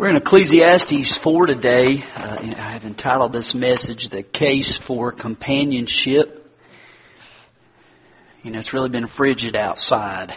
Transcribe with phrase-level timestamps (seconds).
[0.00, 2.02] We're in Ecclesiastes 4 today.
[2.16, 6.50] Uh, I have entitled this message, The Case for Companionship.
[8.42, 10.34] You know, it's really been frigid outside.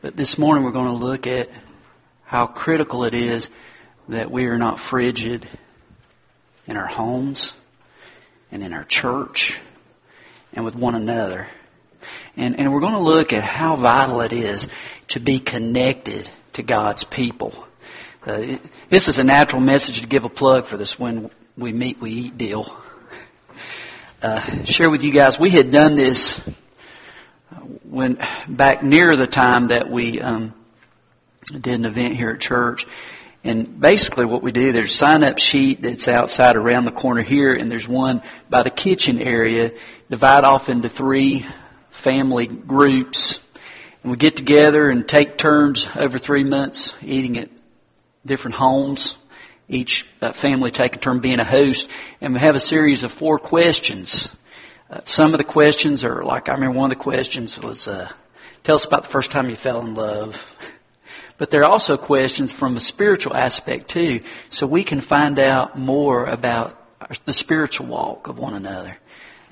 [0.00, 1.50] But this morning we're going to look at
[2.24, 3.48] how critical it is
[4.08, 5.46] that we are not frigid
[6.66, 7.52] in our homes
[8.50, 9.56] and in our church
[10.52, 11.46] and with one another.
[12.36, 14.68] And, and we're going to look at how vital it is
[15.10, 17.68] to be connected to God's people.
[18.24, 18.56] Uh,
[18.88, 21.28] this is a natural message to give a plug for this when
[21.58, 22.72] we meet, we eat deal.
[24.22, 26.40] Uh, share with you guys, we had done this
[27.82, 30.54] when back near the time that we um,
[31.50, 32.86] did an event here at church.
[33.42, 37.22] And basically what we do, there's a sign up sheet that's outside around the corner
[37.22, 39.72] here, and there's one by the kitchen area,
[40.08, 41.44] divide off into three
[41.90, 43.42] family groups.
[44.04, 47.48] And we get together and take turns over three months eating at
[48.24, 49.16] different homes,
[49.68, 51.88] each uh, family take a turn being a host,
[52.20, 54.34] and we have a series of four questions.
[54.90, 58.10] Uh, some of the questions are like, I remember one of the questions was, uh,
[58.62, 60.46] tell us about the first time you fell in love.
[61.38, 65.76] But there are also questions from a spiritual aspect too, so we can find out
[65.76, 66.78] more about
[67.24, 68.96] the spiritual walk of one another.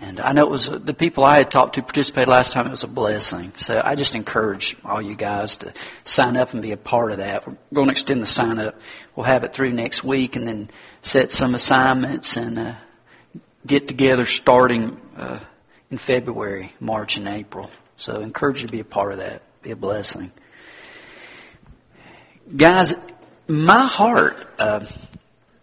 [0.02, 2.66] And I know it was the people I had talked to participate last time.
[2.66, 3.52] It was a blessing.
[3.56, 7.18] So I just encourage all you guys to sign up and be a part of
[7.18, 7.46] that.
[7.46, 8.80] We're going to extend the sign up.
[9.14, 10.70] We'll have it through next week and then
[11.02, 12.74] set some assignments and uh,
[13.66, 15.40] get together starting uh,
[15.90, 17.70] in February, March, and April.
[17.98, 19.42] So I encourage you to be a part of that.
[19.60, 20.32] Be a blessing.
[22.56, 22.94] Guys,
[23.46, 24.86] my heart, uh,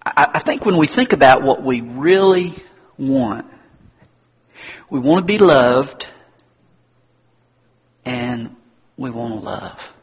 [0.05, 2.53] I, I think when we think about what we really
[2.99, 3.47] want,
[4.89, 6.08] we want to be loved
[8.05, 8.55] and
[8.97, 9.94] we want to love.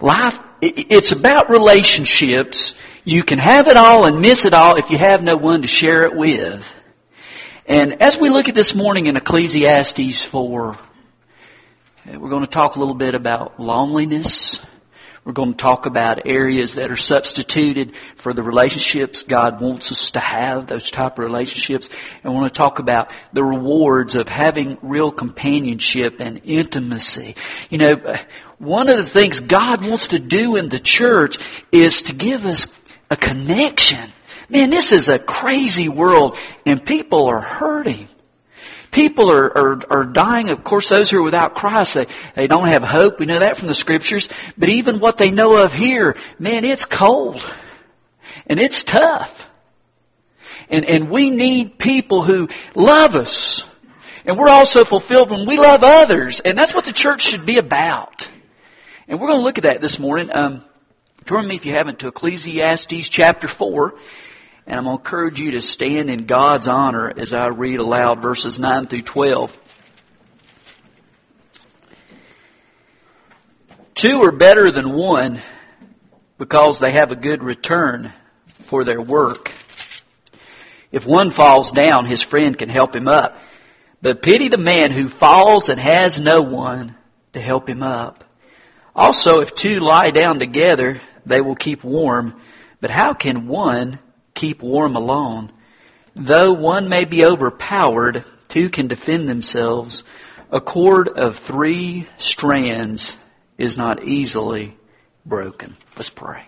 [0.00, 2.78] Life, it's about relationships.
[3.04, 5.68] You can have it all and miss it all if you have no one to
[5.68, 6.74] share it with.
[7.66, 10.76] And as we look at this morning in Ecclesiastes 4,
[12.06, 14.60] eh, we're going to talk a little bit about loneliness
[15.28, 20.12] we're going to talk about areas that are substituted for the relationships God wants us
[20.12, 21.90] to have, those type of relationships.
[22.24, 27.36] And we want to talk about the rewards of having real companionship and intimacy.
[27.68, 28.16] You know,
[28.56, 31.36] one of the things God wants to do in the church
[31.70, 32.74] is to give us
[33.10, 34.10] a connection.
[34.48, 38.07] Man, this is a crazy world and people are hurting.
[38.98, 40.48] People are, are, are dying.
[40.48, 43.20] Of course, those who are without Christ, they, they don't have hope.
[43.20, 44.28] We know that from the scriptures.
[44.58, 47.40] But even what they know of here, man, it's cold.
[48.48, 49.48] And it's tough.
[50.68, 53.62] And, and we need people who love us.
[54.24, 56.40] And we're also fulfilled when we love others.
[56.40, 58.28] And that's what the church should be about.
[59.06, 60.28] And we're going to look at that this morning.
[60.34, 60.64] Um,
[61.24, 63.94] turn me, if you haven't, to Ecclesiastes chapter 4.
[64.68, 68.20] And I'm going to encourage you to stand in God's honor as I read aloud
[68.20, 69.58] verses 9 through 12.
[73.94, 75.40] Two are better than one
[76.36, 78.12] because they have a good return
[78.64, 79.52] for their work.
[80.92, 83.38] If one falls down, his friend can help him up.
[84.02, 86.94] But pity the man who falls and has no one
[87.32, 88.22] to help him up.
[88.94, 92.38] Also, if two lie down together, they will keep warm.
[92.82, 93.98] But how can one
[94.38, 95.50] keep warm alone.
[96.14, 100.04] Though one may be overpowered, two can defend themselves.
[100.50, 103.18] A cord of three strands
[103.58, 104.76] is not easily
[105.26, 105.76] broken.
[105.96, 106.46] Let's pray.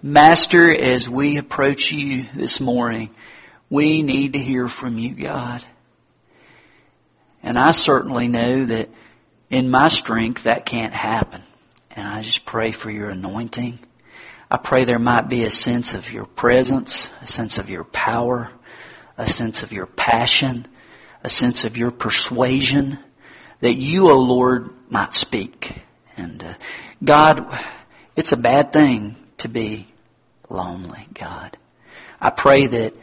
[0.00, 3.10] Master, as we approach you this morning,
[3.68, 5.64] we need to hear from you, God.
[7.42, 8.88] And I certainly know that
[9.50, 11.42] in my strength that can't happen.
[11.90, 13.80] And I just pray for your anointing.
[14.54, 18.52] I pray there might be a sense of your presence, a sense of your power,
[19.18, 20.68] a sense of your passion,
[21.24, 23.00] a sense of your persuasion,
[23.58, 25.82] that you, O oh Lord, might speak.
[26.16, 26.54] And uh,
[27.02, 27.64] God,
[28.14, 29.88] it's a bad thing to be
[30.48, 31.58] lonely, God.
[32.20, 32.94] I pray that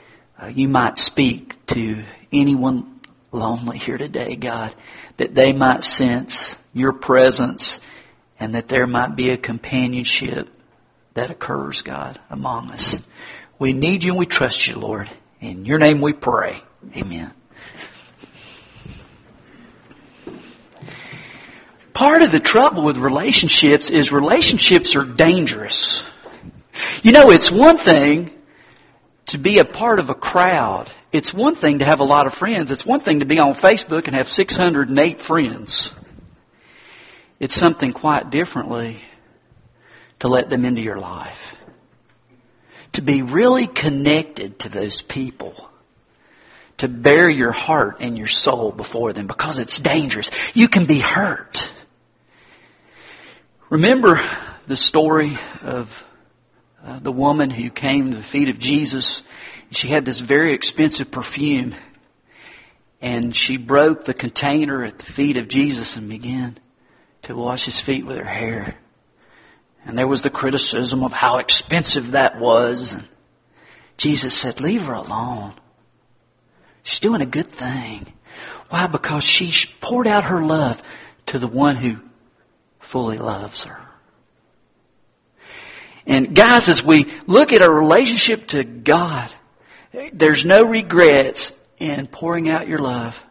[0.41, 2.01] uh, you might speak to
[2.31, 3.01] anyone
[3.33, 4.73] lonely here today, God,
[5.17, 7.81] that they might sense your presence
[8.39, 10.47] and that there might be a companionship
[11.13, 13.01] that occurs, God, among us.
[13.59, 15.09] We need you and we trust you, Lord.
[15.39, 16.61] In your name we pray.
[16.95, 17.31] Amen.
[21.93, 26.03] Part of the trouble with relationships is relationships are dangerous.
[27.03, 28.31] You know, it's one thing
[29.27, 30.89] to be a part of a crowd.
[31.11, 32.71] It's one thing to have a lot of friends.
[32.71, 35.93] It's one thing to be on Facebook and have 608 friends.
[37.39, 39.01] It's something quite differently
[40.21, 41.55] to let them into your life.
[42.93, 45.69] To be really connected to those people.
[46.77, 50.29] To bear your heart and your soul before them because it's dangerous.
[50.53, 51.73] You can be hurt.
[53.69, 54.21] Remember
[54.67, 56.07] the story of
[56.85, 59.23] uh, the woman who came to the feet of Jesus.
[59.71, 61.73] She had this very expensive perfume
[63.01, 66.59] and she broke the container at the feet of Jesus and began
[67.23, 68.77] to wash his feet with her hair.
[69.85, 72.93] And there was the criticism of how expensive that was.
[72.93, 73.07] And
[73.97, 75.53] Jesus said, leave her alone.
[76.83, 78.13] She's doing a good thing.
[78.69, 78.87] Why?
[78.87, 80.81] Because she poured out her love
[81.27, 81.97] to the one who
[82.79, 83.79] fully loves her.
[86.05, 89.33] And guys, as we look at our relationship to God,
[90.13, 93.23] there's no regrets in pouring out your love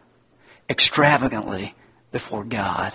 [0.69, 1.75] extravagantly
[2.11, 2.93] before God.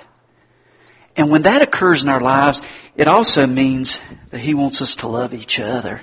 [1.17, 2.63] And when that occurs in our lives,
[2.95, 6.03] it also means that He wants us to love each other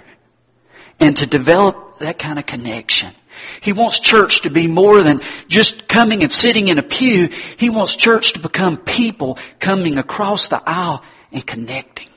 [0.99, 3.11] and to develop that kind of connection.
[3.61, 7.29] He wants church to be more than just coming and sitting in a pew.
[7.57, 12.09] He wants church to become people coming across the aisle and connecting.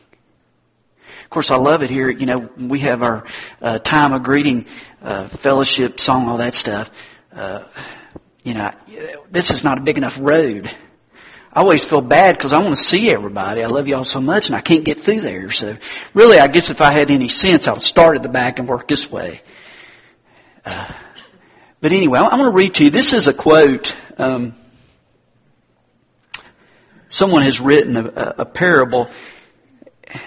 [1.25, 2.09] Of course, I love it here.
[2.09, 3.25] You know, we have our
[3.61, 4.67] uh, time of greeting,
[5.03, 6.91] uh, fellowship song, all that stuff.
[7.33, 7.65] Uh,
[8.43, 8.73] you know,
[9.31, 10.71] this is not a big enough road.
[11.57, 13.65] I always feel bad because I want to see everybody.
[13.65, 15.51] I love y'all so much and I can't get through there.
[15.51, 15.79] So
[16.13, 18.69] really, I guess if I had any sense, I would start at the back and
[18.69, 19.41] work this way.
[20.67, 20.93] Uh,
[21.81, 22.91] but anyway, I want to read to you.
[22.91, 23.97] This is a quote.
[24.19, 24.55] Um,
[27.09, 29.11] someone has written a, a, parable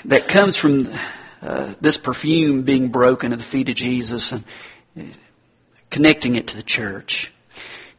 [0.06, 0.92] that comes from
[1.44, 4.44] uh, this perfume being broken at the feet of Jesus and
[5.92, 7.32] connecting it to the church.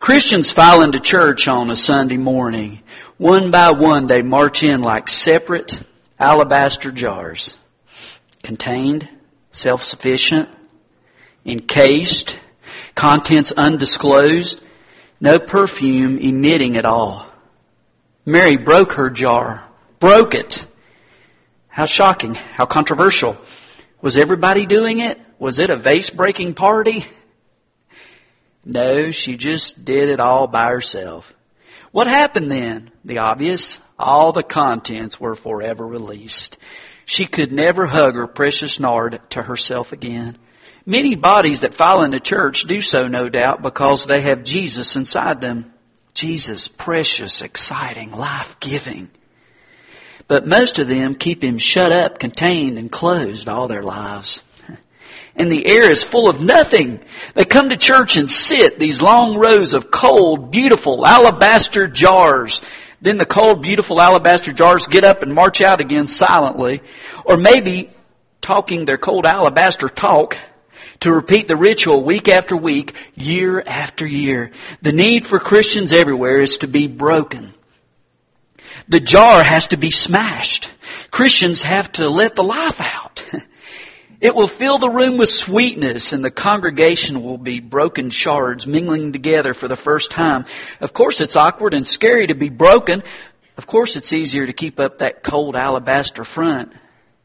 [0.00, 2.83] Christians file into church on a Sunday morning
[3.21, 5.83] one by one, they march in like separate
[6.19, 7.55] alabaster jars,
[8.43, 9.07] contained,
[9.53, 10.49] self-sufficient,
[11.45, 12.41] encased,
[12.95, 14.63] contents undisclosed,
[15.21, 17.27] no perfume emitting at all.
[18.25, 19.69] Mary broke her jar,
[19.99, 20.65] broke it.
[21.69, 23.37] How shocking, how controversial.
[24.01, 25.21] Was everybody doing it?
[25.39, 27.05] Was it a vase breaking party?
[28.65, 31.35] No, she just did it all by herself.
[31.93, 32.91] What happened then?
[33.05, 33.81] The obvious.
[33.99, 36.57] All the contents were forever released.
[37.05, 40.39] She could never hug her precious nard to herself again.
[40.87, 45.41] Many bodies that fall into church do so, no doubt, because they have Jesus inside
[45.41, 45.73] them.
[46.15, 49.11] Jesus, precious, exciting, life-giving.
[50.29, 54.43] But most of them keep him shut up, contained, and closed all their lives
[55.37, 57.00] and the air is full of nothing.
[57.35, 62.61] They come to church and sit, these long rows of cold, beautiful alabaster jars.
[63.00, 66.82] Then the cold, beautiful alabaster jars get up and march out again silently.
[67.25, 67.91] Or maybe
[68.41, 70.37] talking their cold alabaster talk
[71.00, 74.50] to repeat the ritual week after week, year after year.
[74.83, 77.55] The need for Christians everywhere is to be broken.
[78.88, 80.71] The jar has to be smashed.
[81.11, 83.10] Christians have to let the life out.
[84.21, 89.13] It will fill the room with sweetness and the congregation will be broken shards mingling
[89.13, 90.45] together for the first time.
[90.81, 93.03] Of course it's awkward and scary to be broken.
[93.57, 96.73] Of course it's easier to keep up that cold alabaster front.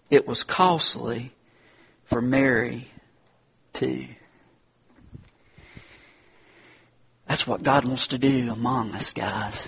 [0.09, 1.33] It was costly
[2.05, 2.87] for Mary
[3.73, 4.07] too.
[7.27, 9.67] That's what God wants to do among us, guys.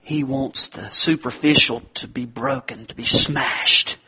[0.00, 3.98] He wants the superficial to be broken, to be smashed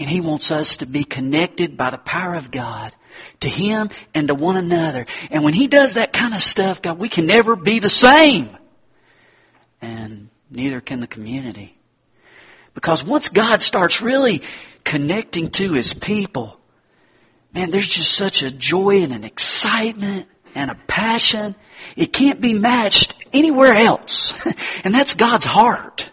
[0.00, 2.92] and He wants us to be connected by the power of God
[3.40, 5.06] to Him and to one another.
[5.30, 8.56] And when He does that kind of stuff, God, we can never be the same.
[9.82, 11.76] And neither can the community.
[12.74, 14.42] Because once God starts really
[14.84, 16.58] connecting to His people,
[17.52, 21.54] man, there's just such a joy and an excitement and a passion.
[21.94, 24.46] It can't be matched anywhere else.
[24.84, 26.09] and that's God's heart.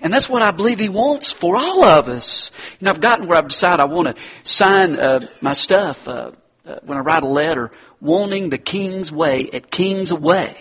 [0.00, 2.50] And that's what I believe He wants for all of us.
[2.78, 6.32] You know, I've gotten where I've decided I want to sign uh, my stuff uh,
[6.66, 10.56] uh, when I write a letter, wanting the King's way at Kingsway.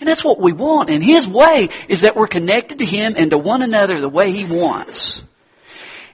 [0.00, 0.90] And that's what we want.
[0.90, 4.32] And His way is that we're connected to Him and to one another the way
[4.32, 5.22] He wants.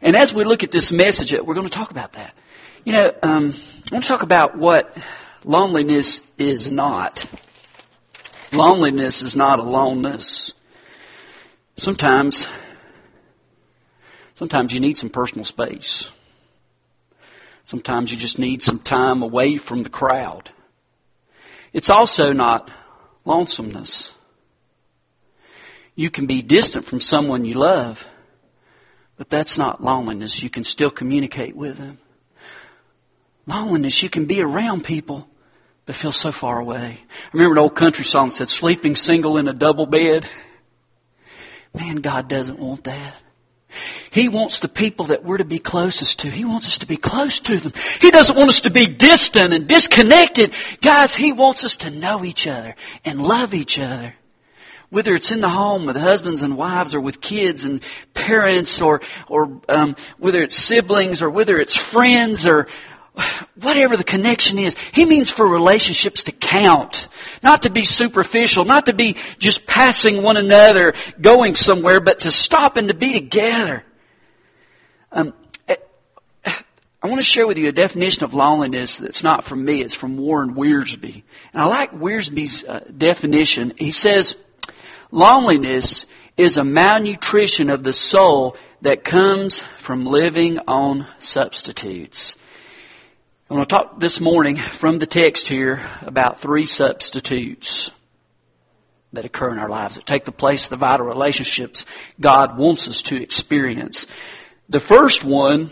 [0.03, 2.35] And as we look at this message, we're going to talk about that.
[2.85, 3.55] You know, um,
[3.91, 4.97] I want to talk about what
[5.45, 7.25] loneliness is not.
[8.53, 10.53] Loneliness is not aloneness.
[11.77, 12.47] Sometimes,
[14.35, 16.11] sometimes you need some personal space.
[17.65, 20.51] Sometimes you just need some time away from the crowd.
[21.73, 22.71] It's also not
[23.25, 24.11] lonesomeness.
[25.95, 28.05] You can be distant from someone you love,
[29.17, 30.43] But that's not loneliness.
[30.43, 31.99] You can still communicate with them.
[33.47, 35.29] Loneliness, you can be around people,
[35.87, 36.99] but feel so far away.
[37.01, 40.29] I remember an old country song that said, sleeping single in a double bed.
[41.75, 43.21] Man, God doesn't want that.
[44.11, 46.31] He wants the people that we're to be closest to.
[46.31, 47.73] He wants us to be close to them.
[48.01, 50.53] He doesn't want us to be distant and disconnected.
[50.83, 52.75] Guys, He wants us to know each other
[53.05, 54.15] and love each other.
[54.91, 57.81] Whether it's in the home with husbands and wives or with kids and
[58.13, 62.69] parents or, or um, whether it's siblings or whether it's friends or,
[63.61, 64.77] whatever the connection is.
[64.93, 67.09] He means for relationships to count.
[67.43, 72.31] Not to be superficial, not to be just passing one another, going somewhere, but to
[72.31, 73.85] stop and to be together.
[75.11, 75.35] Um,
[75.69, 75.77] eh,
[77.03, 79.95] I want to share with you a definition of loneliness that's not from me, it's
[79.95, 81.23] from Warren Wiersbe.
[81.53, 83.75] And I like Wiersbe's uh, definition.
[83.77, 84.37] He says,
[85.11, 92.37] loneliness is a malnutrition of the soul that comes from living on substitutes.
[93.53, 97.91] I want to talk this morning from the text here about three substitutes
[99.13, 101.85] that occur in our lives that take the place of the vital relationships
[102.19, 104.07] God wants us to experience.
[104.71, 105.71] The first one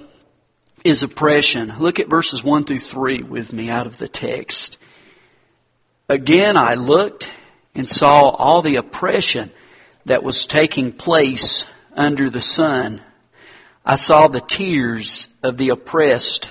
[0.84, 1.76] is oppression.
[1.78, 4.76] Look at verses 1 through 3 with me out of the text.
[6.06, 7.30] Again, I looked
[7.74, 9.50] and saw all the oppression
[10.04, 11.64] that was taking place
[11.96, 13.00] under the sun.
[13.86, 16.50] I saw the tears of the oppressed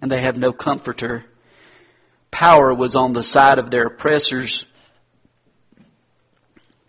[0.00, 1.24] and they have no comforter.
[2.30, 4.64] Power was on the side of their oppressors,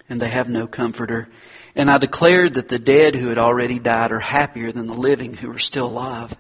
[0.08, 1.30] and they have no comforter.
[1.76, 5.34] And I declared that the dead who had already died are happier than the living
[5.34, 6.36] who are still alive.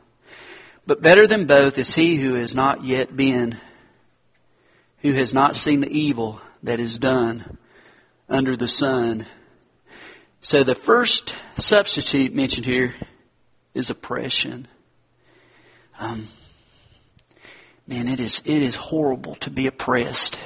[0.85, 3.57] But better than both is he who has not yet been,
[4.99, 7.57] who has not seen the evil that is done
[8.27, 9.25] under the sun.
[10.41, 12.95] So the first substitute mentioned here
[13.73, 14.67] is oppression.
[15.99, 16.27] Um,
[17.91, 20.39] man, it is, it is horrible to be oppressed.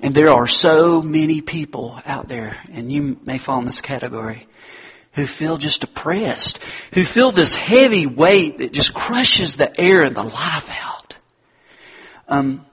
[0.00, 4.46] And there are so many people out there, and you may fall in this category,
[5.12, 10.16] who feel just oppressed, who feel this heavy weight that just crushes the air and
[10.16, 11.16] the life out.
[12.28, 12.64] Um,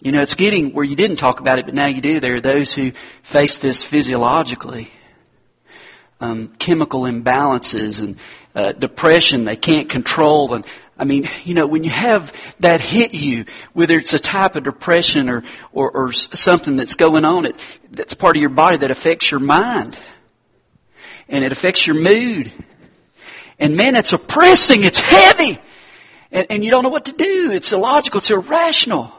[0.00, 2.18] you know, it's getting where you didn't talk about it, but now you do.
[2.18, 2.90] There are those who
[3.22, 4.90] face this physiologically.
[6.20, 8.16] Um, chemical imbalances and
[8.56, 10.66] uh, depression they can't control and
[10.98, 14.64] I mean, you know, when you have that hit you, whether it's a type of
[14.64, 18.90] depression or, or, or something that's going on, it, that's part of your body that
[18.90, 19.96] affects your mind.
[21.28, 22.50] And it affects your mood.
[23.60, 25.60] And man, it's oppressing, it's heavy.
[26.32, 27.52] And, and you don't know what to do.
[27.52, 29.12] It's illogical, it's irrational.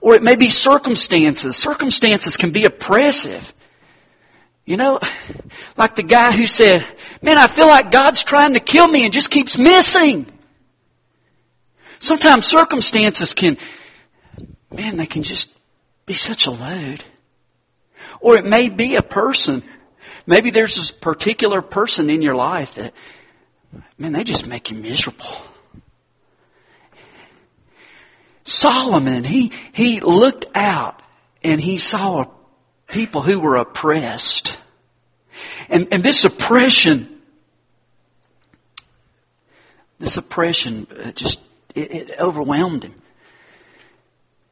[0.00, 1.56] Or it may be circumstances.
[1.56, 3.52] Circumstances can be oppressive.
[4.64, 5.00] You know,
[5.76, 6.84] like the guy who said,
[7.22, 10.26] man, I feel like God's trying to kill me and just keeps missing.
[11.98, 13.56] Sometimes circumstances can,
[14.70, 15.56] man, they can just
[16.04, 17.04] be such a load.
[18.20, 19.62] Or it may be a person.
[20.26, 22.94] Maybe there's this particular person in your life that,
[23.98, 25.26] man, they just make you miserable.
[28.44, 31.02] Solomon, he, he looked out
[31.42, 32.26] and he saw
[32.88, 34.58] people who were oppressed.
[35.68, 37.20] And, and this oppression,
[39.98, 41.42] this oppression uh, just
[41.76, 42.94] it, it overwhelmed him.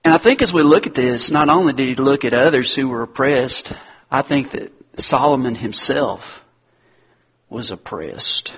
[0.04, 2.74] And I think as we look at this, not only did he look at others
[2.74, 3.72] who were oppressed,
[4.10, 6.44] I think that Solomon himself
[7.48, 8.54] was oppressed.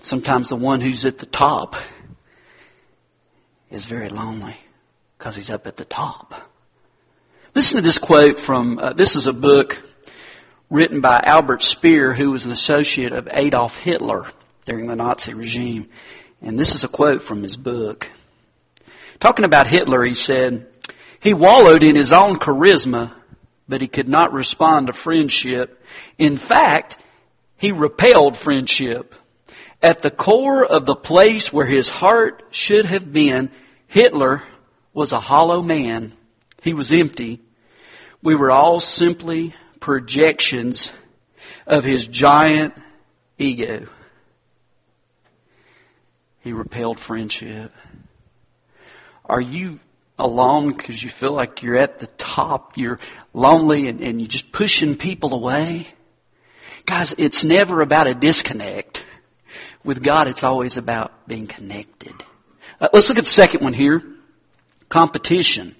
[0.00, 1.76] Sometimes the one who's at the top
[3.70, 4.56] is very lonely
[5.18, 6.48] because he's up at the top.
[7.54, 9.82] Listen to this quote from, uh, this is a book
[10.70, 14.26] written by Albert Speer, who was an associate of Adolf Hitler
[14.68, 15.88] during the Nazi regime.
[16.42, 18.10] And this is a quote from his book.
[19.18, 20.66] Talking about Hitler, he said,
[21.20, 23.12] he wallowed in his own charisma,
[23.66, 25.82] but he could not respond to friendship.
[26.18, 26.98] In fact,
[27.56, 29.14] he repelled friendship.
[29.82, 33.50] At the core of the place where his heart should have been,
[33.86, 34.42] Hitler
[34.92, 36.12] was a hollow man.
[36.62, 37.40] He was empty.
[38.22, 40.92] We were all simply projections
[41.66, 42.74] of his giant
[43.38, 43.86] ego.
[46.40, 47.72] He repelled friendship.
[49.24, 49.80] Are you
[50.18, 52.98] alone because you feel like you're at the top, you're
[53.34, 55.88] lonely and, and you're just pushing people away?
[56.86, 59.04] Guys, it's never about a disconnect.
[59.84, 62.14] With God, it's always about being connected.
[62.80, 64.02] Uh, let's look at the second one here.
[64.88, 65.76] Competition.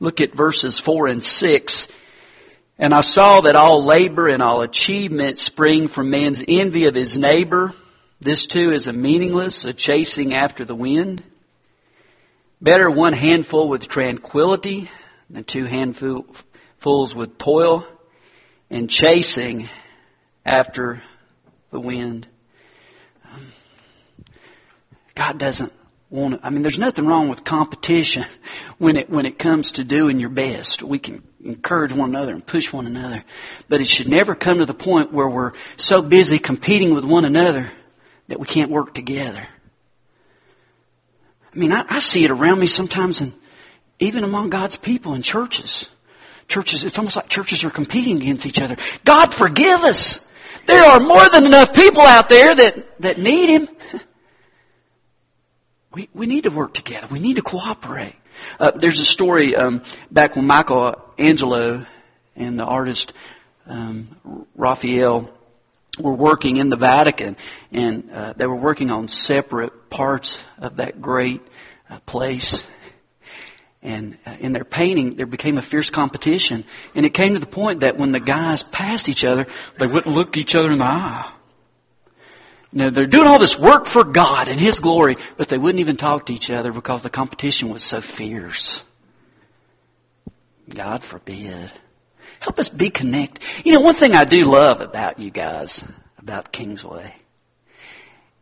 [0.00, 1.88] Look at verses 4 and 6.
[2.78, 7.18] And I saw that all labor and all achievement spring from man's envy of his
[7.18, 7.72] neighbor.
[8.20, 11.22] This too is a meaningless, a chasing after the wind.
[12.60, 14.90] Better one handful with tranquility
[15.30, 17.86] than two handfuls with toil
[18.70, 19.68] and chasing
[20.44, 21.02] after
[21.70, 22.26] the wind.
[25.14, 25.72] God doesn't
[26.10, 28.24] want to, I mean, there's nothing wrong with competition
[28.78, 30.82] when it, when it comes to doing your best.
[30.82, 33.24] We can encourage one another and push one another.
[33.68, 37.24] But it should never come to the point where we're so busy competing with one
[37.24, 37.70] another
[38.28, 39.46] that we can't work together.
[41.52, 43.32] I mean, I, I see it around me sometimes and
[43.98, 45.88] even among God's people in churches.
[46.46, 48.76] Churches, it's almost like churches are competing against each other.
[49.04, 50.26] God forgive us!
[50.66, 53.68] There are more than enough people out there that, that need Him.
[55.90, 57.08] We, we need to work together.
[57.10, 58.14] We need to cooperate.
[58.60, 61.86] Uh, there's a story um, back when Michelangelo
[62.36, 63.14] and the artist
[63.66, 65.32] um, Raphael
[65.98, 67.36] were working in the Vatican,
[67.72, 71.42] and uh, they were working on separate parts of that great
[71.90, 72.66] uh, place.
[73.82, 76.64] And uh, in their painting, there became a fierce competition,
[76.94, 79.46] and it came to the point that when the guys passed each other,
[79.78, 81.32] they wouldn't look each other in the eye.
[82.72, 85.96] Now they're doing all this work for God and His glory, but they wouldn't even
[85.96, 88.84] talk to each other because the competition was so fierce.
[90.68, 91.72] God forbid.
[92.48, 93.44] Help us be connected.
[93.62, 95.84] You know, one thing I do love about you guys,
[96.16, 97.14] about Kingsway,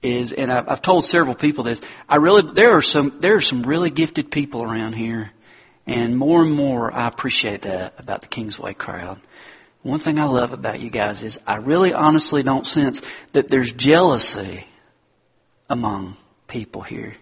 [0.00, 3.40] is, and I've, I've told several people this, I really, there are some, there are
[3.40, 5.32] some really gifted people around here,
[5.88, 9.20] and more and more I appreciate that about the Kingsway crowd.
[9.82, 13.72] One thing I love about you guys is I really honestly don't sense that there's
[13.72, 14.68] jealousy
[15.68, 17.14] among people here.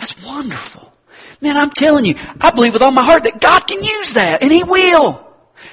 [0.00, 0.92] That's wonderful.
[1.40, 4.42] Man, I'm telling you, I believe with all my heart that God can use that,
[4.42, 5.26] and He will.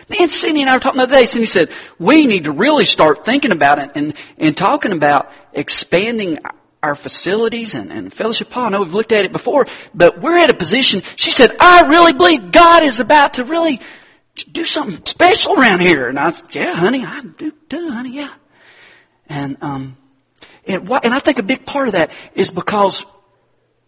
[0.09, 1.25] Man, Cindy and I were talking the other day.
[1.25, 6.37] Cindy said, we need to really start thinking about it and, and talking about expanding
[6.81, 8.65] our facilities and, and fellowship hall.
[8.65, 11.87] I know we've looked at it before, but we're at a position, she said, I
[11.87, 13.81] really believe God is about to really
[14.51, 16.07] do something special around here.
[16.07, 18.33] And I said, yeah, honey, I do too, honey, yeah.
[19.27, 19.97] And, um,
[20.65, 23.05] and, what, and I think a big part of that is because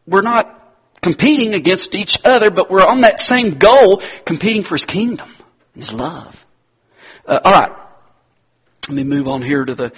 [0.05, 0.60] we're not
[1.01, 5.29] competing against each other, but we're on that same goal, competing for His kingdom,
[5.75, 6.45] His love.
[7.25, 7.77] Uh, all right.
[8.87, 9.91] Let me move on here to the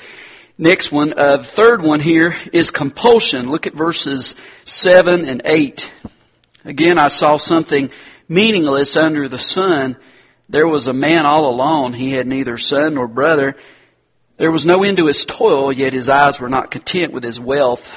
[0.57, 1.13] next one.
[1.17, 3.49] Uh, the third one here is compulsion.
[3.49, 4.35] Look at verses
[4.65, 5.91] 7 and 8.
[6.65, 7.89] Again, I saw something
[8.27, 9.97] meaningless under the sun
[10.49, 11.93] there was a man all alone.
[11.93, 13.55] He had neither son nor brother.
[14.37, 17.39] There was no end to his toil, yet his eyes were not content with his
[17.39, 17.91] wealth.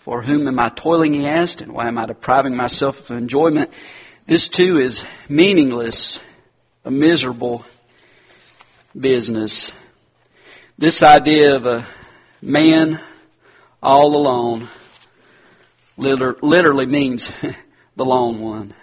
[0.00, 3.70] For whom am I toiling, he asked, and why am I depriving myself of enjoyment?
[4.26, 6.20] This too is meaningless,
[6.86, 7.66] a miserable
[8.98, 9.72] business.
[10.78, 11.86] This idea of a
[12.40, 12.98] man
[13.82, 14.68] all alone
[15.98, 17.30] literally means
[17.96, 18.74] the lone one.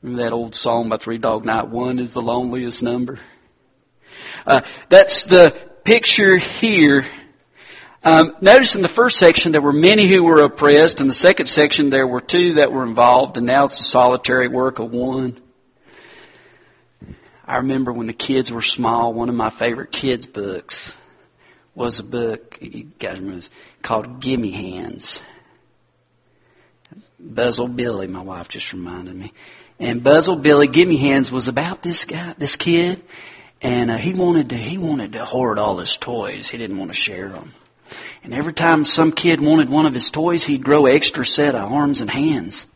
[0.00, 1.68] Remember that old song by Three Dog Night?
[1.68, 3.18] One is the loneliest number.
[4.46, 7.04] Uh, that's the picture here.
[8.04, 11.00] Um, notice in the first section there were many who were oppressed.
[11.00, 14.48] In the second section there were two that were involved, and now it's a solitary
[14.48, 15.38] work of one.
[17.46, 20.96] I remember when the kids were small, one of my favorite kids' books
[21.74, 23.46] was a book, you guys remember
[23.82, 25.22] called Gimme Hands.
[27.18, 29.32] Buzzle Billy, my wife just reminded me.
[29.78, 33.02] And Buzzle Billy Gimme Hands was about this guy, this kid,
[33.60, 36.48] and uh, he wanted to he wanted to hoard all his toys.
[36.48, 37.52] He didn't want to share them.
[38.22, 41.72] And every time some kid wanted one of his toys, he'd grow extra set of
[41.72, 42.66] arms and hands.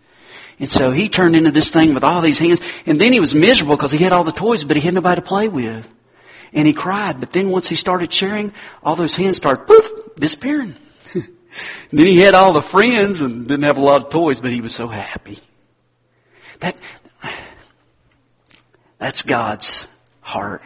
[0.59, 2.61] And so he turned into this thing with all these hands.
[2.87, 5.21] And then he was miserable because he had all the toys, but he had nobody
[5.21, 5.89] to play with.
[6.53, 7.21] And he cried.
[7.21, 8.53] But then once he started sharing,
[8.83, 10.77] all those hands started poof disappearing.
[11.15, 11.29] and
[11.93, 14.61] then he had all the friends and didn't have a lot of toys, but he
[14.61, 15.39] was so happy.
[16.61, 16.77] That,
[18.99, 19.87] that's God's
[20.21, 20.63] heart.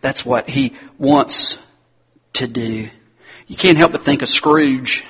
[0.00, 1.58] That's what He wants
[2.34, 2.88] to do.
[3.46, 5.04] You can't help but think of Scrooge.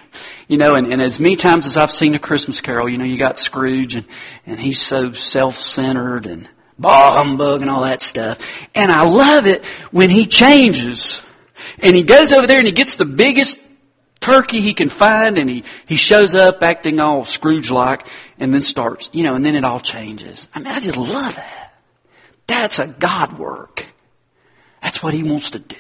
[0.49, 3.05] You know, and, and as many times as I've seen a Christmas carol, you know,
[3.05, 4.07] you got Scrooge and,
[4.47, 8.39] and he's so self-centered and bah humbug and all that stuff.
[8.75, 11.23] And I love it when he changes.
[11.79, 13.59] And he goes over there and he gets the biggest
[14.21, 18.07] turkey he can find and he, he shows up acting all Scrooge-like
[18.39, 20.49] and then starts, you know, and then it all changes.
[20.55, 21.75] I mean, I just love that.
[22.47, 23.85] That's a God work.
[24.81, 25.77] That's what he wants to do.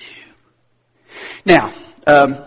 [1.44, 1.72] Now,
[2.06, 2.38] um,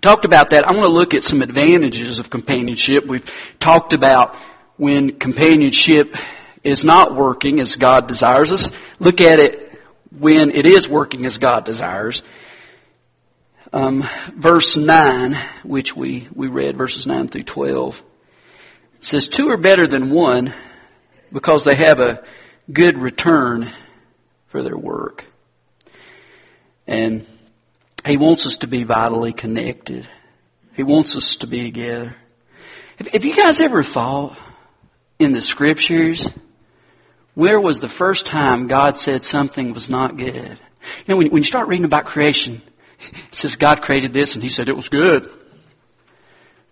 [0.00, 0.66] talked about that.
[0.66, 3.04] I want to look at some advantages of companionship.
[3.04, 4.36] We've talked about
[4.76, 6.14] when companionship
[6.62, 8.70] is not working as God desires us.
[8.98, 9.80] Look at it
[10.16, 12.22] when it is working as God desires.
[13.72, 18.02] Um, verse 9, which we, we read, verses 9 through 12.
[19.00, 20.54] Says, Two are better than one
[21.32, 22.22] because they have a
[22.72, 23.72] good return
[24.46, 25.24] for their work.
[26.86, 27.26] And
[28.06, 30.08] He wants us to be vitally connected.
[30.74, 32.14] He wants us to be together.
[33.12, 34.38] Have, you guys ever thought
[35.18, 36.30] in the scriptures
[37.34, 40.58] where was the first time God said something was not good?
[40.98, 42.62] You know, when, when you start reading about creation,
[43.00, 45.28] it says God created this and He said it was good.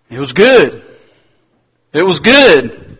[0.09, 0.83] It was good.
[1.91, 2.71] It was good.
[2.71, 2.97] And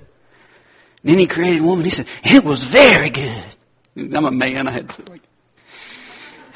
[1.03, 1.85] then He created woman.
[1.85, 3.43] He said it was very good.
[3.95, 4.67] I'm a man.
[4.67, 5.19] I had to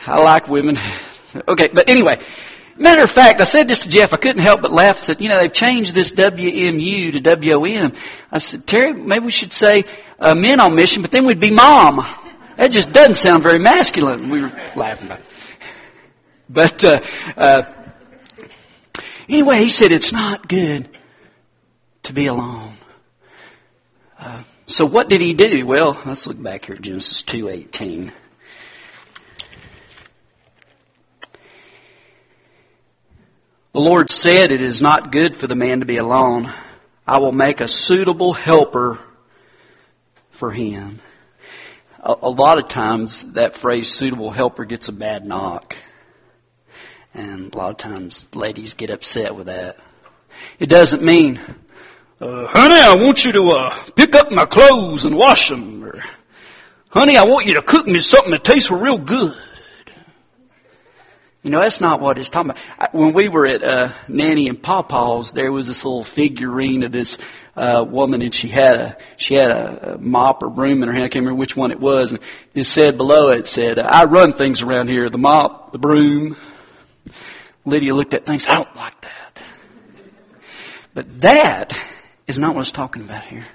[0.05, 0.77] I like women.
[1.47, 2.19] Okay, but anyway,
[2.77, 4.13] matter of fact, I said this to Jeff.
[4.13, 4.97] I couldn't help but laugh.
[4.97, 7.93] I said, you know, they've changed this WMU to WOM.
[8.31, 9.85] I said, Terry, maybe we should say
[10.19, 12.05] uh, men on mission, but then we'd be mom.
[12.57, 14.29] That just doesn't sound very masculine.
[14.29, 15.25] We were laughing about it.
[16.49, 17.01] But uh,
[17.37, 17.63] uh,
[19.29, 20.89] anyway, he said, it's not good
[22.03, 22.73] to be alone.
[24.17, 25.65] Uh, so what did he do?
[25.65, 28.11] Well, let's look back here at Genesis 2.18.
[33.71, 36.51] The Lord said, It is not good for the man to be alone.
[37.05, 38.97] I will make a suitable helper
[40.31, 41.01] for him.
[42.01, 45.75] A, a, lot of times that phrase suitable helper gets a bad knock.
[47.13, 49.77] And a lot of times ladies get upset with that.
[50.57, 51.39] It doesn't mean,
[52.19, 55.83] uh, honey, I want you to uh, pick up my clothes and wash them.
[55.83, 56.03] Or,
[56.89, 59.37] honey, I want you to cook me something that tastes real good.
[61.41, 62.93] You know, that's not what it's talking about.
[62.93, 67.17] When we were at uh, Nanny and Pawpaw's, there was this little figurine of this
[67.55, 71.05] uh, woman, and she had a she had a, mop or broom in her hand.
[71.05, 72.11] I can't remember which one it was.
[72.11, 72.21] And
[72.53, 76.35] it said below it, said, "I run things around here: the mop, the broom."
[77.65, 78.45] Lydia looked at things.
[78.47, 79.41] I don't like that.
[80.93, 81.79] But that
[82.27, 83.45] is not what it's talking about here.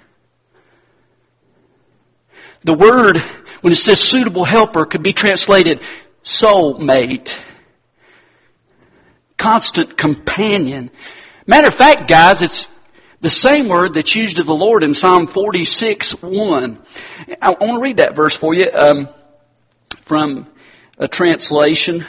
[2.63, 3.19] The word,
[3.61, 5.81] when it says suitable helper, could be translated
[6.23, 7.43] soulmate
[9.45, 10.91] constant companion.
[11.47, 12.67] Matter of fact, guys, it's
[13.21, 16.79] the same word that's used of the Lord in Psalm 46, 1.
[17.43, 19.07] I want to read that verse for you um,
[20.07, 20.47] from
[20.97, 22.07] a translation,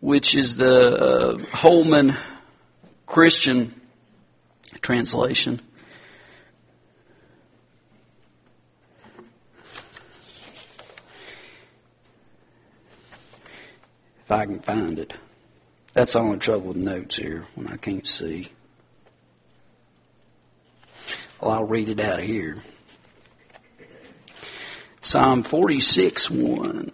[0.00, 2.14] which is the uh, Holman
[3.06, 3.74] Christian
[4.82, 5.62] translation.
[14.28, 15.14] If I can find it.
[15.94, 18.50] That's the only trouble with notes here when I can't see.
[21.40, 22.58] Well, I'll read it out of here.
[25.00, 26.92] Psalm 46 1.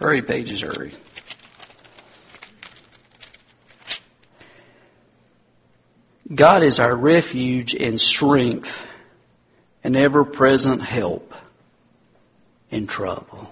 [0.00, 0.92] Hurry, pages, hurry.
[6.42, 8.84] God is our refuge and strength
[9.84, 11.32] and ever present help
[12.68, 13.48] in trouble.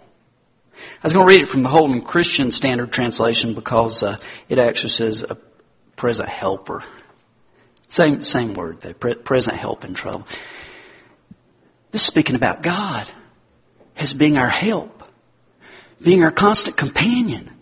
[0.75, 4.59] I was going to read it from the Holman Christian Standard Translation because uh, it
[4.59, 5.37] actually says a
[5.95, 6.83] present helper.
[7.87, 10.27] Same, same word there, present help in trouble.
[11.93, 13.09] This is speaking about God
[13.97, 15.09] as being our help,
[16.03, 17.53] being our constant companion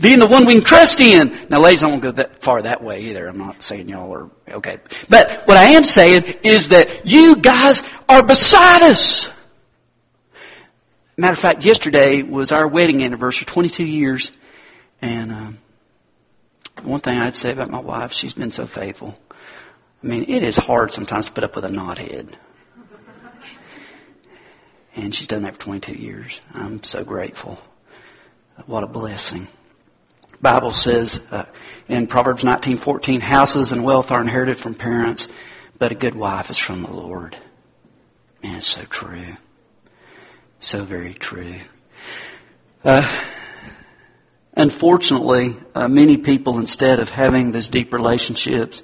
[0.00, 1.36] being the one we can trust in.
[1.48, 3.26] Now, ladies, I won't go that far that way either.
[3.26, 4.78] I'm not saying y'all are okay.
[5.08, 9.32] But what I am saying is that you guys are beside us.
[11.16, 14.30] Matter of fact, yesterday was our wedding anniversary, 22 years.
[15.02, 15.58] And um,
[16.82, 19.18] one thing I'd say about my wife, she's been so faithful.
[20.02, 22.34] I mean, it is hard sometimes to put up with a knothead.
[24.94, 26.40] And she's done that for 22 years.
[26.52, 27.60] I'm so grateful.
[28.66, 29.48] What a blessing.
[30.40, 31.46] Bible says uh,
[31.88, 35.28] in Proverbs 19:14, houses and wealth are inherited from parents,
[35.78, 37.36] but a good wife is from the Lord.
[38.42, 39.36] Man, it's so true.
[40.60, 41.56] So very true.
[42.84, 43.06] Uh,
[44.56, 48.82] unfortunately, uh, many people, instead of having those deep relationships,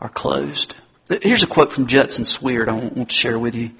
[0.00, 0.76] are closed.
[1.10, 3.72] Here's a quote from Judson Swihart I want to share with you.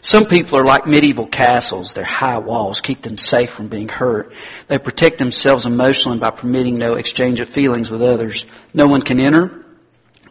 [0.00, 1.94] Some people are like medieval castles.
[1.94, 4.32] Their high walls keep them safe from being hurt.
[4.66, 8.46] They protect themselves emotionally by permitting no exchange of feelings with others.
[8.74, 9.64] No one can enter.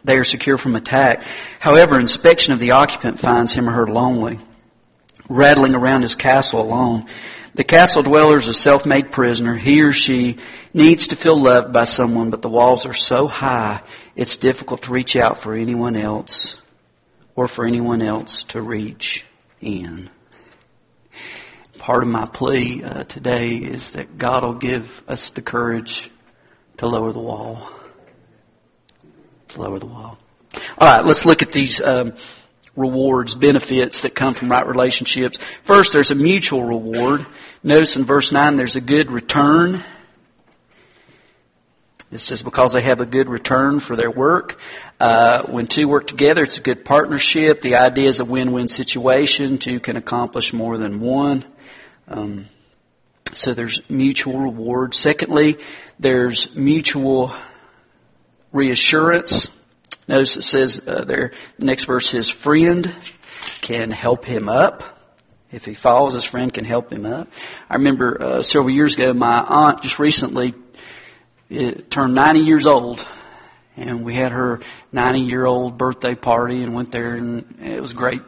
[0.04, 1.24] They are secure from attack.
[1.58, 4.38] However, inspection of the occupant finds him or her lonely,
[5.30, 7.06] rattling around his castle alone.
[7.54, 9.54] The castle dweller is a self-made prisoner.
[9.56, 10.38] He or she
[10.74, 13.82] needs to feel loved by someone, but the walls are so high,
[14.14, 16.56] it's difficult to reach out for anyone else
[17.34, 19.24] or for anyone else to reach
[19.60, 20.10] in.
[21.78, 26.10] Part of my plea uh, today is that God will give us the courage
[26.76, 27.68] to lower the wall.
[29.48, 30.18] To lower the wall.
[30.78, 32.12] All right, let's look at these um,
[32.76, 35.38] rewards, benefits that come from right relationships.
[35.64, 37.26] First, there's a mutual reward.
[37.62, 39.82] Notice in verse 9 there's a good return.
[42.12, 44.58] It says because they have a good return for their work.
[45.00, 47.62] Uh, when two work together, it's a good partnership.
[47.62, 49.56] The idea is a win-win situation.
[49.56, 51.42] Two can accomplish more than one.
[52.06, 52.48] Um,
[53.32, 54.94] so there's mutual reward.
[54.94, 55.58] Secondly,
[55.98, 57.34] there's mutual
[58.52, 59.48] reassurance.
[60.06, 62.94] Notice it says uh, there, the next verse, his friend
[63.62, 64.98] can help him up.
[65.50, 67.28] If he falls, his friend can help him up.
[67.70, 70.54] I remember uh, several years ago, my aunt just recently
[71.52, 73.06] it turned 90 years old,
[73.76, 74.60] and we had her
[74.90, 78.20] 90 year old birthday party and went there, and it was great